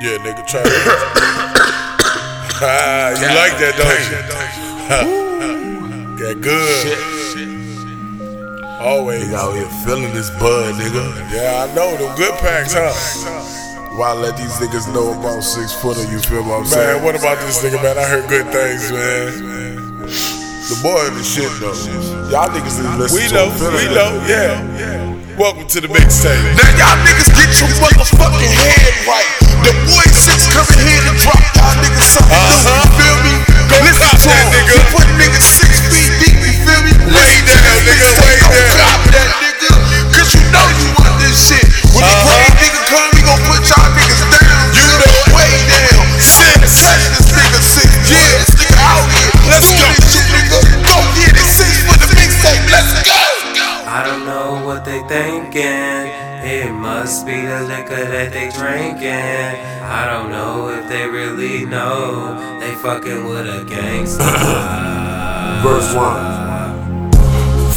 [0.00, 0.66] Yeah, nigga, try it.
[2.58, 4.16] Ah, you like that, don't you?
[6.16, 6.98] Got good.
[8.80, 9.24] Always.
[9.24, 11.04] Nigga out here feeling this bud, nigga.
[11.30, 11.96] Yeah, I know.
[11.98, 12.94] Them good packs, huh?
[13.98, 16.96] Why let these niggas know about six footer, you feel what I'm saying?
[16.96, 17.98] Man, what about this nigga, man?
[17.98, 19.85] I heard good things, man.
[20.66, 21.78] The boy in the shit though.
[22.26, 24.58] Y'all niggas need to listen We know, we know, yeah.
[25.38, 26.42] Welcome to the mixtape.
[26.58, 29.25] Now y'all niggas get your motherfucking head right.
[54.76, 56.12] What they thinking.
[56.44, 59.56] It must be the liquor that they drinking.
[59.82, 64.22] I don't know if they really know they fucking with a gangster.
[65.64, 67.10] Verse one.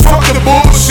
[0.03, 0.88] Fuck the bullshit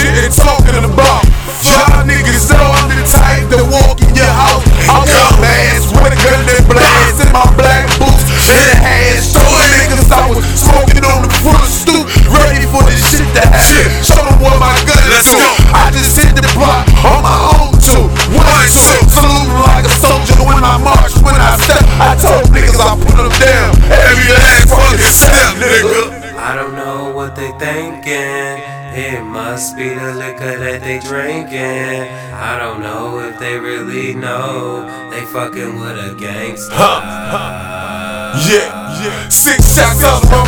[31.49, 32.09] drinking.
[32.33, 36.75] I don't know if they really know they fucking with a gangster.
[38.45, 38.69] Yeah,
[39.03, 39.29] yeah.
[39.29, 40.45] Six shots out of my.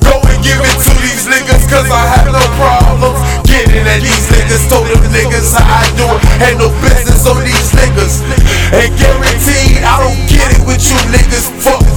[0.00, 3.18] Go and give it to these niggas, cause I have no problems.
[3.46, 6.22] Getting at these niggas, told them niggas how I do it.
[6.38, 8.22] Had no business on these niggas.
[8.72, 11.50] And guaranteed, I don't get it with you niggas.
[11.62, 11.87] Fuck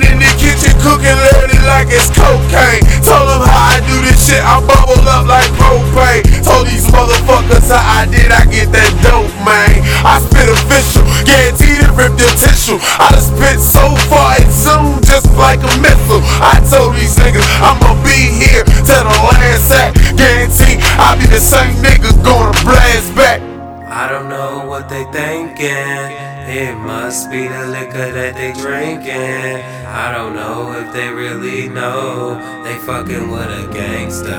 [0.00, 2.80] In the kitchen, cooking early like it's cocaine.
[3.04, 6.24] Told them how I do this shit, I bubble up like propane.
[6.40, 9.84] Told these motherfuckers how I did, I get that dope man.
[10.00, 12.80] I spit official, guaranteed to rip your tissue.
[12.96, 16.24] I done spit so far it zoom just like a missile.
[16.40, 20.00] I told these niggas I'ma be here till the last act.
[20.16, 23.51] Guarantee I'll be the same nigga gonna blast back.
[24.02, 26.02] I don't know what they thinking.
[26.50, 29.62] It must be the liquor that they drinking.
[29.86, 32.34] I don't know if they really know
[32.66, 34.34] they fucking with a gangster.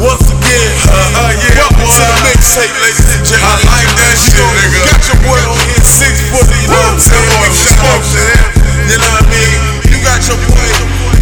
[0.00, 3.52] Once again, uh, uh, yeah, welcome to the mixtape, ladies and gentlemen.
[3.52, 4.80] I like that shit, nigga.
[4.88, 7.28] Got your boy on here, six footer, you know what I'm saying?
[7.44, 8.40] Big shout out to him,
[8.88, 9.60] you know what I mean?
[9.92, 10.70] You got your boy,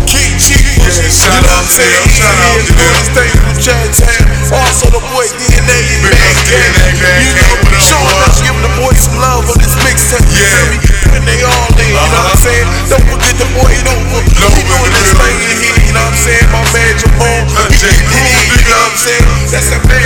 [0.06, 1.98] King Chief, you shout know out what I'm to saying?
[1.98, 2.94] him, shout out to him.
[3.10, 4.25] Stay from Chinatown.
[17.86, 18.02] Jamal, he J.
[18.02, 19.26] getting Cool, it you know what I'm saying?
[19.50, 20.05] That's a man,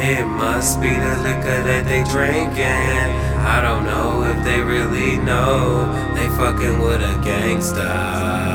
[0.00, 3.32] It must be the liquor that they drinking.
[3.44, 8.51] I don't know if they really know they fucking with a gangster.